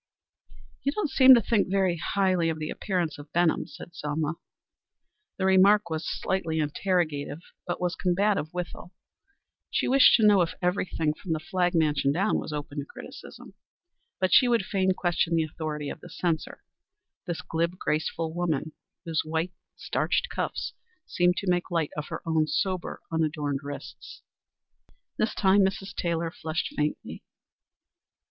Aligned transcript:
"You 0.81 0.91
don't 0.93 1.11
seem 1.11 1.35
to 1.35 1.43
think 1.43 1.69
very 1.69 1.97
highly 1.97 2.49
of 2.49 2.57
the 2.57 2.71
appearance 2.71 3.19
of 3.19 3.31
Benham," 3.33 3.67
said 3.67 3.93
Selma. 3.93 4.33
The 5.37 5.45
remark 5.45 5.91
was 5.91 6.09
slightly 6.09 6.57
interrogative, 6.57 7.37
but 7.67 7.79
was 7.79 7.93
combative 7.95 8.51
withal. 8.51 8.93
She 9.69 9.87
wished 9.87 10.15
to 10.15 10.25
know 10.25 10.41
if 10.41 10.55
everything, 10.59 11.13
from 11.13 11.33
the 11.33 11.39
Flagg 11.39 11.75
mansion 11.75 12.11
down, 12.11 12.39
was 12.39 12.51
open 12.51 12.79
to 12.79 12.85
criticism, 12.85 13.53
but 14.19 14.33
she 14.33 14.47
would 14.47 14.65
fain 14.65 14.93
question 14.95 15.35
the 15.35 15.43
authority 15.43 15.91
of 15.91 15.99
the 15.99 16.09
censor 16.09 16.63
this 17.27 17.43
glib, 17.43 17.77
graceful 17.77 18.33
woman 18.33 18.71
whose 19.05 19.21
white, 19.23 19.53
starched 19.75 20.29
cuffs 20.29 20.73
seemed 21.05 21.37
to 21.37 21.47
make 21.51 21.69
light 21.69 21.91
of 21.95 22.07
her 22.07 22.23
own 22.25 22.47
sober, 22.47 23.01
unadorned 23.11 23.59
wrists. 23.61 24.23
This 25.17 25.35
time 25.35 25.61
Mrs. 25.61 25.93
Taylor 25.93 26.31
flushed 26.31 26.73
faintly. 26.75 27.21